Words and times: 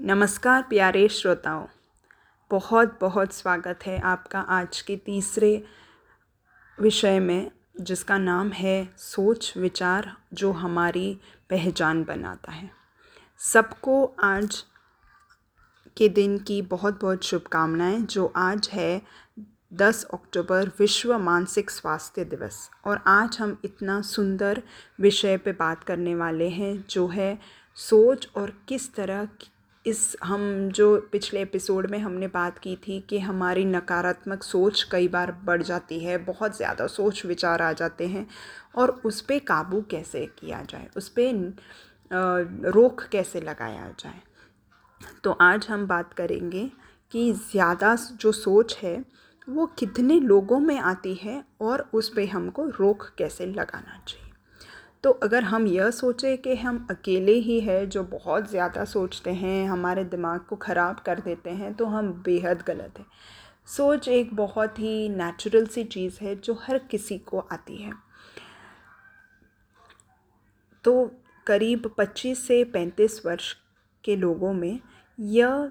नमस्कार 0.00 0.62
प्यारे 0.62 1.08
श्रोताओं। 1.08 1.66
बहुत 2.50 2.98
बहुत 3.00 3.32
स्वागत 3.32 3.78
है 3.86 4.00
आपका 4.00 4.40
आज 4.40 4.80
के 4.80 4.96
तीसरे 4.96 5.64
विषय 6.80 7.20
में, 7.20 7.50
जिसका 7.80 8.18
नाम 8.18 8.50
है 8.50 8.94
सोच, 8.96 9.56
विचार, 9.56 10.16
जो 10.32 10.52
हमारी 10.52 11.20
पहचान 11.50 12.04
बनाता 12.04 12.52
है। 12.52 12.70
सबको 13.38 14.14
आज 14.22 14.64
के 15.96 16.08
दिन 16.08 16.38
की 16.38 16.62
बहुत 16.62 17.00
बहुत 17.00 17.24
शुभकामनाएँ, 17.24 18.00
जो 18.00 18.32
आज 18.36 18.68
है 18.72 19.02
10 19.72 20.04
अक्टूबर 20.04 20.70
विश्व 20.78 21.18
मानसिक 21.18 21.70
स्वास्थ्य 21.70 22.24
दिवस। 22.24 22.70
और 22.84 23.00
आज 23.06 23.38
हम 23.40 23.60
इतना 23.64 24.00
सुंदर 24.00 24.62
विषय 25.00 25.36
पे 25.36 25.52
बात 25.52 25.84
करने 25.84 26.14
वाले 26.14 26.48
हैं, 26.48 26.84
जो 26.90 27.08
है 27.08 27.38
सोच 27.74 28.28
और 28.36 28.52
किस 28.68 28.94
तरह 28.94 29.28
इस 29.86 30.16
हम 30.24 30.68
जो 30.70 30.96
पिछले 31.12 31.40
एपिसोड 31.42 31.86
में 31.90 31.98
हमने 31.98 32.28
बात 32.28 32.58
की 32.58 32.74
थी 32.76 32.98
कि 33.00 33.18
हमारी 33.18 33.64
नकारात्मक 33.64 34.42
सोच 34.42 34.82
कई 34.82 35.08
बार 35.08 35.32
बढ़ 35.44 35.62
जाती 35.62 35.98
है, 36.00 36.16
बहुत 36.18 36.56
ज़्यादा 36.56 36.86
सोच 36.86 37.24
विचार 37.26 37.62
आ 37.62 37.72
जाते 37.72 38.06
हैं 38.06 38.26
और 38.74 38.90
उस 39.04 39.20
पर 39.20 39.38
काबू 39.38 39.80
कैसे 39.90 40.24
किया 40.38 40.62
जाए, 40.62 40.88
उस 40.96 41.08
पर 41.08 41.54
रोक 42.70 43.02
कैसे 43.12 43.40
लगाया 43.40 43.88
जाए। 44.00 44.20
तो 45.24 45.32
आज 45.32 45.66
हम 45.70 45.86
बात 45.86 46.12
करेंगे 46.12 46.70
कि 47.12 47.32
ज़्यादा 47.32 47.94
जो 48.12 48.32
सोच 48.32 48.76
है, 48.82 49.04
वो 49.48 49.66
कितने 49.78 50.20
लोगों 50.20 50.58
में 50.60 50.78
आती 50.78 51.14
है 51.14 51.42
और 51.60 51.88
उस 51.94 52.08
पर 52.08 52.28
हमको 52.28 52.66
रोक 52.70 53.10
कैसे 53.18 53.46
लगाना 53.46 54.02
चाहिए। 54.08 54.25
तो 55.06 55.10
अगर 55.22 55.42
हम 55.42 55.66
यह 55.66 55.90
सोचें 55.90 56.36
कि 56.38 56.54
हम 56.56 56.86
अकेले 56.90 57.32
ही 57.32 57.58
हैं 57.60 57.88
जो 57.88 58.02
बहुत 58.04 58.48
ज़्यादा 58.50 58.84
सोचते 58.84 59.30
हैं, 59.30 59.68
हमारे 59.68 60.04
दिमाग 60.04 60.40
को 60.40 60.56
ख़राब 60.56 61.00
कर 61.06 61.20
देते 61.20 61.50
हैं 61.50 61.72
तो 61.74 61.86
हम 61.86 62.10
बेहद 62.24 62.62
गलत 62.66 62.98
हैं। 62.98 63.06
सोच 63.66 64.08
एक 64.08 64.34
बहुत 64.36 64.78
ही 64.78 65.08
नेचुरल 65.08 65.66
सी 65.66 65.84
चीज़ 65.84 66.18
है 66.22 66.34
जो 66.36 66.54
हर 66.62 66.78
किसी 66.90 67.18
को 67.18 67.46
आती 67.52 67.76
है। 67.76 67.92
तो 70.84 71.10
करीब 71.46 71.90
25 71.98 72.46
से 72.46 72.62
35 72.64 73.20
वर्ष 73.26 73.54
के 74.04 74.16
लोगों 74.16 74.52
में 74.52 74.78
यह 75.18 75.70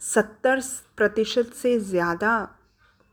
सत्तर 0.00 0.60
प्रतिशत 0.96 1.52
से 1.54 1.78
ज़्यादा 1.80 2.36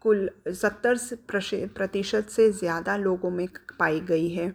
कुल 0.01 0.29
सत्तर 0.49 0.97
प्रतिशत 1.31 2.29
से 2.29 2.51
ज़्यादा 2.51 2.95
लोगों 2.97 3.29
में 3.31 3.47
पाई 3.79 3.99
गई 4.01 4.29
है। 4.29 4.53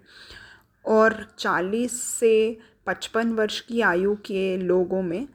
और 0.85 1.27
चालीस 1.39 2.01
से 2.03 2.59
पचपन 2.87 3.33
वर्ष 3.33 3.61
की 3.61 3.81
आयु 3.83 4.15
के 4.27 4.57
लोगों 4.59 5.03
में 5.03 5.27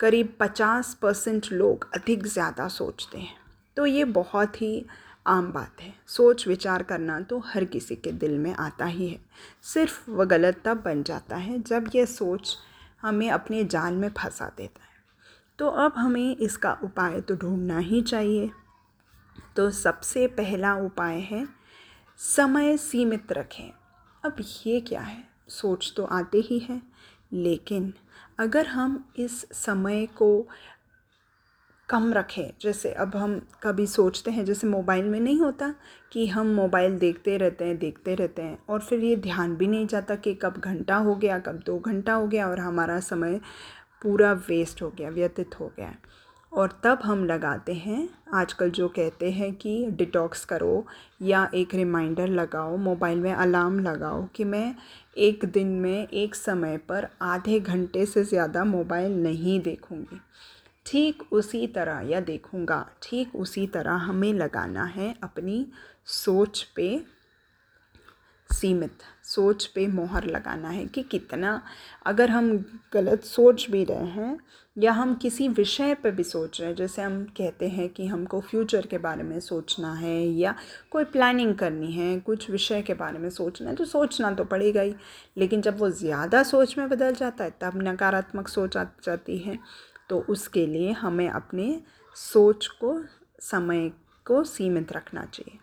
करीब 0.00 0.34
पचास 0.40 0.94
परसेंट 1.02 1.52
लोग 1.52 1.88
अधिक 1.94 2.26
ज़्यादा 2.26 2.68
सोचते 2.70 3.18
हैं। 3.18 3.36
तो 3.76 3.86
ये 3.86 4.04
बहुत 4.06 4.60
ही 4.62 4.84
आम 5.26 5.50
बात 5.52 5.80
है। 5.80 5.92
सोच 6.08 6.46
विचार 6.48 6.82
करना 6.82 7.20
तो 7.20 7.38
हर 7.46 7.64
किसी 7.64 7.96
के 7.96 8.12
दिल 8.12 8.38
में 8.38 8.52
आता 8.54 8.84
ही 8.84 9.08
है। 9.08 9.18
सिर्फ़ 9.64 10.10
वह 10.10 10.24
गलत 10.24 10.62
तब 10.64 10.82
बन 10.84 11.02
जाता 11.02 11.36
है 11.36 11.60
जब 11.62 11.90
यह 11.94 12.04
सोच 12.06 12.56
हमें 13.02 13.30
अपने 13.30 13.62
जाल 13.66 13.94
में 13.94 14.08
फंसा 14.18 14.50
देता 14.56 14.84
है। 14.84 14.90
तो 15.58 15.68
अब 15.68 15.92
हमें 15.96 16.36
इसका 16.36 16.72
उपाय 16.84 17.20
तो 17.20 17.34
ढूंढना 17.36 17.78
ही 17.80 18.02
चाहिए। 18.02 18.50
तो 19.56 19.70
सबसे 19.70 20.26
पहला 20.26 20.74
उपाय 20.74 21.18
है 21.18 21.48
समय 22.18 22.76
सीमित 22.76 23.32
रखें। 23.32 23.72
अब 24.24 24.36
ये 24.66 24.80
क्या 24.80 25.00
है? 25.00 25.24
सोच 25.48 25.94
तो 25.96 26.04
आते 26.04 26.38
ही 26.38 26.58
है। 26.58 26.82
लेकिन 27.32 27.94
अगर 28.38 28.66
हम 28.66 29.12
इस 29.16 29.46
समय 29.52 30.06
को 30.06 30.48
कम 31.88 32.12
रखें, 32.12 32.54
जैसे 32.60 32.92
अब 32.92 33.16
हम 33.16 33.48
कभी 33.62 33.86
सोचते 33.86 34.30
हैं, 34.30 34.44
जैसे 34.44 34.66
मोबाइल 34.66 35.04
में 35.04 35.20
नहीं 35.20 35.40
होता 35.40 35.74
कि 36.12 36.26
हम 36.26 36.46
मोबाइल 36.46 36.98
देखते 36.98 37.36
रहते 37.36 37.64
हैं, 37.64 37.78
देखते 37.78 38.14
रहते 38.14 38.42
हैं, 38.42 38.58
और 38.68 38.80
फिर 38.80 39.00
ये 39.00 39.16
ध्यान 39.16 39.56
भी 39.56 39.66
नहीं 39.66 39.86
जाता 39.86 40.14
कि 40.14 40.34
कब 40.34 40.52
घंटा 40.52 40.96
हो 40.96 41.14
गया, 41.14 41.38
कब 41.38 41.62
दो 41.66 41.78
घंटा 41.78 42.14
हो 42.14 42.28
गया, 42.28 42.48
और 42.48 42.60
हमारा 42.60 43.00
समय 43.00 43.40
पूरा 44.02 44.32
वेस्ट 44.32 44.82
हो 44.82 44.90
गया, 44.90 45.10
व्यतीत 45.10 45.60
हो 45.60 45.72
गया। 45.76 45.94
और 46.52 46.78
तब 46.84 46.98
हम 47.02 47.24
लगाते 47.24 47.74
हैं। 47.74 48.08
आजकल 48.34 48.70
जो 48.70 48.88
कहते 48.88 49.30
हैं 49.32 49.52
कि 49.54 49.74
डिटॉक्स 49.90 50.44
करो 50.44 50.84
या 51.22 51.48
एक 51.54 51.74
रिमाइंडर 51.74 52.28
लगाओ, 52.28 52.76
मोबाइल 52.76 53.20
में 53.20 53.32
अलार्म 53.32 53.78
लगाओ 53.80 54.26
कि 54.34 54.44
मैं 54.44 54.74
एक 55.18 55.44
दिन 55.44 55.68
में 55.76 56.08
एक 56.08 56.34
समय 56.34 56.76
पर 56.88 57.08
आधे 57.22 57.60
घंटे 57.60 58.04
से 58.06 58.24
ज़्यादा 58.24 58.64
मोबाइल 58.64 59.12
नहीं 59.22 59.58
देखूँगी। 59.60 60.20
ठीक 60.86 61.22
उसी 61.32 61.66
तरह 61.66 62.00
या 62.02 62.20
देखूँगा, 62.20 62.86
ठीक 63.02 63.34
उसी 63.36 63.66
तरह 63.66 63.92
हमें 64.02 64.32
लगाना 64.34 64.84
है 64.86 65.14
अपनी 65.22 65.66
सोच 66.06 66.62
पे। 66.76 67.00
सीमित 68.52 69.02
सोच 69.24 69.64
पे 69.66 69.86
मोहर 69.86 70.24
लगाना 70.26 70.68
है 70.68 70.84
कि 70.86 71.02
कितना 71.02 71.60
अगर 72.06 72.30
हम 72.30 72.56
गलत 72.92 73.22
सोच 73.24 73.66
भी 73.70 73.84
रहे 73.84 74.06
हैं 74.06 74.38
या 74.76 74.92
हम 74.92 75.14
किसी 75.14 75.48
विषय 75.48 75.94
पर 75.94 76.10
भी 76.10 76.24
सोच 76.24 76.60
रहे 76.60 76.68
हैं, 76.68 76.76
जैसे 76.76 77.02
हम 77.02 77.22
कहते 77.36 77.68
हैं 77.68 77.88
कि 77.88 78.06
हमको 78.06 78.40
फ्यूचर 78.40 78.86
के 78.86 78.98
बारे 78.98 79.22
में 79.22 79.38
सोचना 79.40 79.92
है 79.94 80.18
या 80.20 80.54
कोई 80.90 81.04
प्लानिंग 81.04 81.54
करनी 81.54 81.92
है, 81.92 82.18
कुछ 82.20 82.50
विषय 82.50 82.82
के 82.82 82.94
बारे 82.94 83.18
में 83.18 83.28
सोचना 83.30 83.70
है 83.70 83.76
तो 83.76 83.84
सोचना 83.84 84.30
तो 84.32 84.44
पड़ेगा 84.44 84.80
ही। 84.80 84.94
लेकिन 85.36 85.62
जब 85.62 85.78
वो 85.78 85.90
ज़्यादा 85.90 86.42
सोच 86.42 86.76
में 86.78 86.88
बदल 86.88 87.14
जाता 87.14 87.44
है, 87.44 87.50
तब 87.60 87.82
नकारात्मक 87.82 88.48
सोच 88.48 88.76
आ 88.76 88.84
जाती 89.04 89.38
है। 89.38 89.58
तो 90.08 90.24
उसके 90.28 90.66
लिए 90.66 90.92
हमें 90.92 91.28
अपने 91.28 91.80
सोच 92.16 92.66
को, 92.80 93.00
समय 93.42 93.90
को 94.26 94.42
सीमित 94.44 94.92
रखना 94.92 95.24
चाहिए। 95.24 95.58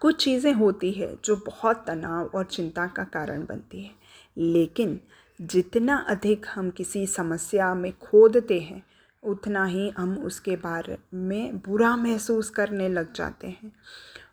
कुछ 0.00 0.24
चीज़ें 0.24 0.52
होती 0.52 0.92
है 0.92 1.16
जो 1.24 1.36
बहुत 1.36 1.84
तनाव 1.86 2.30
और 2.34 2.44
चिंता 2.44 2.86
का 2.86 3.04
कारण 3.04 3.46
बनती 3.46 3.82
है। 3.82 3.90
लेकिन 4.38 5.00
जितना 5.40 5.96
अधिक 6.08 6.46
हम 6.54 6.70
किसी 6.70 7.06
समस्या 7.06 7.74
में 7.74 7.92
खोदते 7.98 8.60
हैं, 8.60 8.82
उतना 9.22 9.64
ही 9.64 9.90
हम 9.90 10.18
उसके 10.18 10.56
बारे 10.56 10.98
में 11.14 11.58
बुरा 11.58 11.96
महसूस 11.96 12.50
करने 12.50 12.88
लग 12.88 13.12
जाते 13.12 13.46
हैं। 13.46 13.72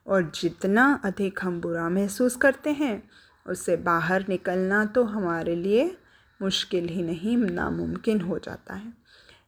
और 0.08 0.31
जितना 0.36 1.02
अधिक 1.03 1.40
हम 1.44 1.62
बुरा 1.62 1.90
महसूस 1.90 2.36
करते 2.36 2.70
हैं, 2.70 3.09
उससे 3.47 3.76
बाहर 3.76 4.26
निकलना 4.30 4.86
तो 4.86 5.03
हमारे 5.03 5.56
लिए 5.56 5.97
मुश्किल 6.42 6.86
ही 6.86 7.02
नहीं, 7.02 7.38
नामुमकिन 7.38 8.22
हो 8.22 8.40
जाता 8.40 8.74
है। 8.74 8.94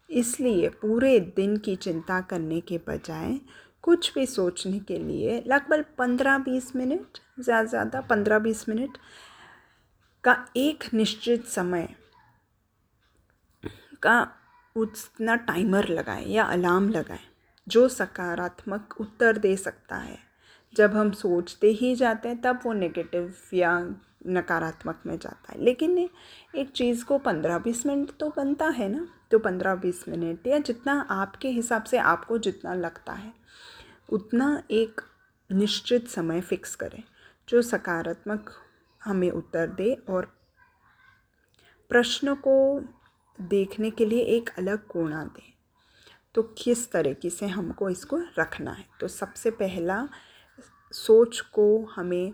इसलिए 0.09 0.69
पूरे 0.69 1.19
दिन 1.19 1.57
की 1.57 1.75
चिंता 1.75 2.21
करने 2.21 2.61
के 2.61 2.77
बजाय 2.77 3.39
कुछ 3.87 4.13
भी 4.13 4.25
सोचने 4.25 4.79
के 4.79 4.97
लिए 4.97 5.43
लगभग 5.47 5.83
पंद्रह 5.97 6.37
बीस 6.37 6.75
मिनट, 6.75 7.17
ज़्यादा 7.39 7.69
ज़्यादा 7.69 8.01
पंद्रह 8.01 8.39
बीस 8.39 8.69
मिनट 8.69 8.97
का 10.23 10.45
एक 10.57 10.83
निश्चित 10.93 11.45
समय 11.45 11.87
का 14.01 14.27
उतना 14.75 15.35
टाइमर 15.35 15.87
लगाएँ 15.87 16.25
या 16.25 16.43
अलार्म 16.43 16.89
लगाएँ 16.89 17.19
जो 17.67 17.87
सकारात्मक 17.89 18.95
उत्तर 19.01 19.37
दे 19.37 19.55
सकता 19.57 19.95
है। 19.95 20.17
जब 20.73 20.95
हम 20.95 21.11
सोचते 21.11 21.67
ही 21.67 21.95
जाते 21.95 22.29
हैं, 22.29 22.41
तब 22.41 22.59
वो 22.65 22.73
नेगेटिव 22.73 23.33
या 23.53 23.79
नकारात्मक 24.27 25.01
में 25.05 25.17
जाता 25.17 25.53
है। 25.53 25.63
लेकिन 25.63 25.97
एक 26.55 26.71
चीज़ 26.71 27.05
को 27.05 27.17
पंद्रह 27.17 27.57
बीस 27.57 27.85
मिनट 27.85 28.11
तो 28.19 28.29
बनता 28.29 28.67
है 28.67 28.89
ना? 28.89 29.07
तो 29.31 29.39
पंद्रह 29.39 29.75
बीस 29.75 30.07
मिनट 30.07 30.47
या 30.47 30.59
जितना 30.59 30.99
आपके 31.09 31.49
हिसाब 31.49 31.83
से 31.83 31.97
आपको 31.97 32.37
जितना 32.37 32.73
लगता 32.73 33.13
है। 33.13 33.33
उतना 34.09 34.63
एक 34.71 35.01
निश्चित 35.51 36.07
समय 36.07 36.41
फ़िक्स 36.41 36.75
करें, 36.75 37.03
जो 37.49 37.61
सकारात्मक 37.61 38.49
हमें 39.03 39.31
उत्तर 39.31 39.67
दे 39.67 39.93
और 40.09 40.25
प्रश्न 41.89 42.35
को 42.35 42.83
देखने 43.41 43.91
के 43.91 44.05
लिए 44.05 44.21
एक 44.21 44.49
अलग 44.57 44.87
कोणा 44.87 45.23
दे। 45.23 45.53
तो 46.35 46.43
किस 46.43 46.91
तरीके 46.91 47.29
से 47.29 47.47
हमको 47.47 47.89
इसको 47.89 48.19
रखना 48.39 48.71
है? 48.71 48.85
तो 48.99 49.07
सबसे 49.07 49.51
पहला 49.51 50.07
सोच 50.91 51.39
को 51.39 51.85
हमें 51.85 52.33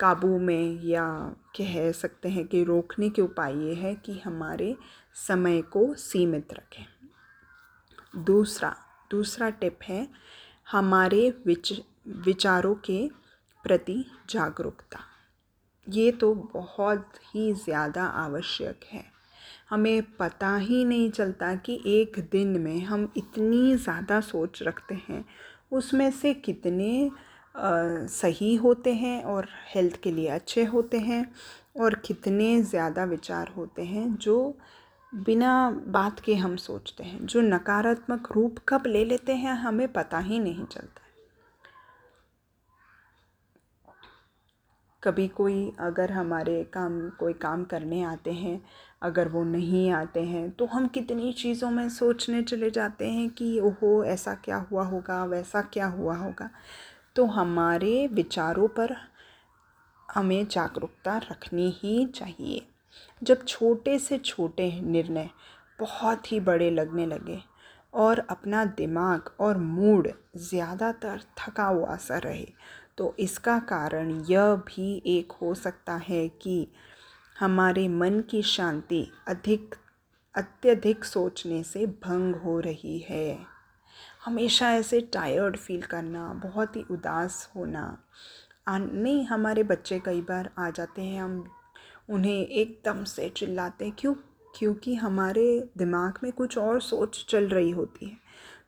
काबू 0.00 0.38
में 0.38 0.80
या 0.82 1.34
कह 1.56 1.92
सकते 1.92 2.28
हैं 2.28 2.46
कि 2.46 2.64
रोकने 2.64 3.10
के 3.10 3.22
उपाय 3.22 3.58
ये 3.58 3.74
है 3.74 3.94
कि 3.94 4.18
हमारे 4.18 4.76
समय 5.14 5.62
को 5.62 5.94
सीमित 5.94 6.54
रखें। 6.54 6.84
दूसरा 8.24 8.76
दूसरा 9.10 9.50
टिप 9.50 9.78
है 9.82 10.08
हमारे 10.68 11.28
विच 11.46 11.72
विचारों 12.24 12.74
के 12.84 13.08
प्रति 13.64 14.04
जागरूकता। 14.30 14.98
ये 15.86 16.10
तो 16.12 16.34
बहुत 16.54 17.12
ही 17.34 17.52
ज़्यादा 17.54 18.04
आवश्यक 18.04 18.80
है। 18.92 19.04
हमें 19.70 20.02
पता 20.16 20.56
ही 20.56 20.84
नहीं 20.84 21.10
चलता 21.10 21.54
कि 21.54 21.80
एक 21.86 22.18
दिन 22.32 22.48
में 22.48 22.80
हम 22.80 23.12
इतनी 23.16 23.76
ज़्यादा 23.76 24.20
सोच 24.20 24.62
रखते 24.62 24.94
हैं। 25.08 25.24
उसमें 25.72 26.10
से 26.10 26.34
कितने 26.34 27.10
आ, 27.56 28.06
सही 28.06 28.54
होते 28.54 28.92
हैं 28.94 29.22
और 29.24 29.46
हेल्थ 29.74 30.00
के 30.02 30.10
लिए 30.10 30.28
अच्छे 30.28 30.64
होते 30.64 30.98
हैं 30.98 31.24
और 31.80 31.94
कितने 31.94 32.60
ज़्यादा 32.62 33.04
विचार 33.04 33.48
होते 33.56 33.82
हैं 33.82 34.14
जो 34.16 34.58
बिना 35.12 35.70
बात 35.86 36.20
के 36.20 36.34
हम 36.34 36.56
सोचते 36.56 37.04
हैं। 37.04 37.26
जो 37.26 37.40
नकारात्मक 37.40 38.28
रूप 38.32 38.56
कब 38.68 38.82
ले 38.86 39.04
लेते 39.04 39.34
हैं, 39.34 39.52
हमें 39.52 39.92
पता 39.92 40.18
ही 40.18 40.38
नहीं 40.38 40.64
चलता 40.64 41.02
कभी 45.02 45.28
कोई, 45.28 45.72
अगर 45.80 46.12
हमारे 46.12 46.62
काम, 46.64 47.08
कोई 47.10 47.32
काम 47.32 47.64
करने 47.64 48.02
आते 48.02 48.32
हैं, 48.32 48.60
अगर 49.02 49.28
वो 49.28 49.44
नहीं 49.44 49.90
आते 49.90 50.22
हैं 50.22 50.50
तो 50.50 50.66
हम 50.66 50.86
कितनी 50.86 51.32
चीज़ों 51.32 51.70
में 51.70 51.88
सोचने 51.88 52.42
चले 52.42 52.70
जाते 52.70 53.08
हैं 53.08 53.28
कि, 53.30 53.60
ओहो, 53.60 54.04
ऐसा 54.04 54.34
क्या 54.34 54.56
हुआ 54.56 54.84
होगा, 54.84 55.24
वैसा 55.24 55.62
क्या 55.62 55.86
हुआ 55.86 56.16
होगा? 56.16 56.50
तो 57.16 57.24
हमारे 57.26 58.06
विचारों 58.06 58.68
पर 58.68 58.96
हमें 60.14 60.46
जागरूकता 60.48 61.18
रखनी 61.18 61.70
ही 61.76 62.06
चाहिए। 62.06 62.66
जब 63.22 63.44
छोटे 63.44 63.98
से 63.98 64.18
छोटे 64.18 64.70
निर्णय 64.82 65.28
बहुत 65.80 66.32
ही 66.32 66.40
बड़े 66.40 66.70
लगने 66.70 67.06
लगे 67.06 67.38
और 67.94 68.18
अपना 68.30 68.64
दिमाग 68.64 69.30
और 69.40 69.58
मूड 69.58 70.08
ज़्यादातर 70.36 71.20
थका 71.38 71.64
हुआ 71.64 71.96
सा 71.96 72.18
रहे 72.18 72.46
तो 72.98 73.14
इसका 73.18 73.58
कारण 73.58 74.10
यह 74.30 74.54
भी 74.66 75.02
एक 75.06 75.32
हो 75.32 75.54
सकता 75.54 75.96
है 76.08 76.28
कि 76.42 76.66
हमारे 77.36 77.86
मन 77.88 78.20
की 78.20 78.42
शांति 78.42 79.06
अधिक, 79.28 79.74
अत्यधिक 80.34 81.04
सोचने 81.04 81.62
से 81.62 81.86
भंग 82.04 82.34
हो 82.34 82.58
रही 82.60 82.98
है। 82.98 83.38
हमेशा 84.24 84.70
ऐसे 84.72 85.00
टायर्ड 85.12 85.56
फील 85.56 85.82
करना, 85.82 86.32
बहुत 86.34 86.76
ही 86.76 86.84
उदास 86.90 87.48
होना 87.56 87.96
नहीं 88.68 89.24
हमारे 89.26 89.62
बच्चे 89.62 89.98
कई 89.98 90.20
बार 90.20 90.50
आ 90.58 90.68
जाते 90.70 91.02
हैं, 91.02 91.22
हम 91.22 91.44
उन्हें 92.10 92.46
एकदम 92.46 93.04
से 93.04 93.28
चिल्लाते 93.28 93.84
हैं 93.84 93.94
क्यों? 93.98 94.14
क्योंकि 94.58 94.94
हमारे 94.94 95.70
दिमाग 95.78 96.18
में 96.22 96.32
कुछ 96.32 96.58
और 96.58 96.80
सोच 96.80 97.26
चल 97.28 97.48
रही 97.48 97.70
होती 97.70 98.06
है। 98.06 98.16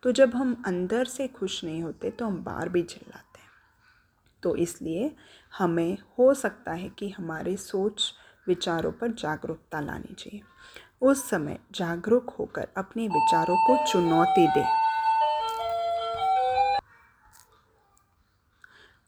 तो 0.02 0.12
जब 0.12 0.34
हम 0.34 0.62
अंदर 0.66 1.04
से 1.04 1.28
खुश 1.28 1.64
नहीं 1.64 1.82
होते 1.82 2.10
तो 2.10 2.26
हम 2.26 2.44
बाहर 2.44 2.68
भी 2.68 2.82
चिल्लाते 2.82 3.38
हैं। 3.38 3.48
तो 4.42 4.56
इसलिए 4.56 5.16
हमें 5.58 5.98
हो 6.18 6.34
सकता 6.34 6.72
है 6.72 6.88
कि 6.88 7.08
हमारे 7.08 7.56
सोच 7.56 8.14
विचारों 8.48 8.92
पर 8.92 9.12
जागरूकता 9.12 9.80
लानी 9.80 10.14
चाहिए। 10.14 10.40
उस 11.02 11.30
समय 11.30 11.58
जागरूक 11.74 12.30
होकर 12.30 12.68
अपने 12.76 13.08
विचारों 13.08 13.56
को 13.56 13.92
चुनौती 13.92 14.46
दें। 14.46 14.90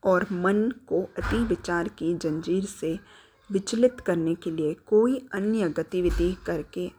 और 0.05 0.27
मन 0.33 0.71
को 0.71 1.03
अति 1.03 1.45
विचार 1.45 1.89
की 1.89 2.15
जंजीर 2.15 2.65
से 2.65 2.99
विचलित 3.53 4.01
करने 4.01 4.35
के 4.35 4.51
लिए 4.51 4.75
कोई 4.89 5.19
अन्य 5.35 5.69
गतिविधि 5.79 6.33
करके 6.47 6.91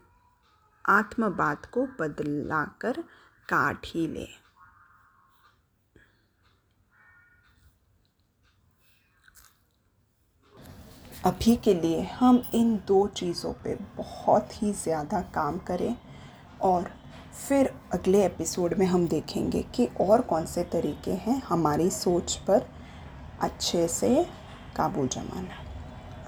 आत्मबात 0.85 1.65
को 1.73 1.85
बदला 1.99 2.63
कर 2.81 3.01
काट 3.49 3.85
ही 3.85 4.07
ले। 4.07 4.27
अभी 11.25 11.55
के 11.55 11.73
लिए 11.73 12.01
हम 12.11 12.41
इन 12.53 12.75
दो 12.87 13.05
चीज़ों 13.07 13.53
पे 13.63 13.75
बहुत 13.97 14.61
ही 14.61 14.71
ज़्यादा 14.73 15.21
काम 15.35 15.57
करें 15.67 15.95
और 16.61 16.89
फिर 17.39 17.73
अगले 17.93 18.25
एपिसोड 18.25 18.73
में 18.79 18.85
हम 18.85 19.07
देखेंगे 19.07 19.61
कि 19.75 19.87
और 20.01 20.21
कौन 20.23 20.45
से 20.45 20.63
तरीके 20.71 21.11
हैं 21.21 21.41
हमारी 21.45 21.89
सोच 21.91 22.35
पर 22.47 22.67
अच्छे 23.41 23.87
से 23.89 24.15
काबू 24.77 25.07
जमाना। 25.07 25.72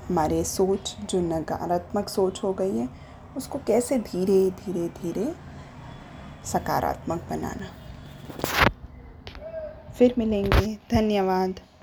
हमारे 0.09 0.43
सोच, 0.43 0.97
जो 1.09 1.19
नकारात्मक 1.21 2.09
सोच 2.09 2.43
हो 2.43 2.53
गई 2.53 2.77
है, 2.77 2.89
उसको 3.37 3.59
कैसे 3.67 3.99
धीरे 3.99 4.51
धीरे 4.51 4.87
धीरे 4.87 5.35
सकारात्मक 6.45 7.21
बनाना। 7.29 7.67
फिर 9.91 10.15
मिलेंगे। 10.17 10.75
धन्यवाद। 10.91 11.59